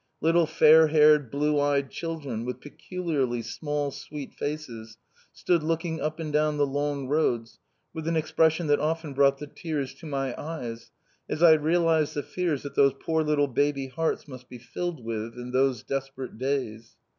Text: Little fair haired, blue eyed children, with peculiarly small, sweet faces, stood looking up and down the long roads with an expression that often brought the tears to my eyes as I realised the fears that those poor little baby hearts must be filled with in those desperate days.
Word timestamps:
Little 0.19 0.47
fair 0.47 0.87
haired, 0.87 1.29
blue 1.29 1.59
eyed 1.59 1.91
children, 1.91 2.43
with 2.43 2.59
peculiarly 2.59 3.43
small, 3.43 3.91
sweet 3.91 4.33
faces, 4.33 4.97
stood 5.31 5.61
looking 5.61 6.01
up 6.01 6.19
and 6.19 6.33
down 6.33 6.57
the 6.57 6.65
long 6.65 7.07
roads 7.07 7.59
with 7.93 8.07
an 8.07 8.15
expression 8.15 8.65
that 8.65 8.79
often 8.79 9.13
brought 9.13 9.37
the 9.37 9.45
tears 9.45 9.93
to 9.99 10.07
my 10.07 10.33
eyes 10.41 10.89
as 11.29 11.43
I 11.43 11.53
realised 11.53 12.15
the 12.15 12.23
fears 12.23 12.63
that 12.63 12.73
those 12.73 12.93
poor 12.99 13.21
little 13.21 13.45
baby 13.47 13.89
hearts 13.89 14.27
must 14.27 14.49
be 14.49 14.57
filled 14.57 15.05
with 15.05 15.35
in 15.37 15.51
those 15.51 15.83
desperate 15.83 16.39
days. 16.39 16.95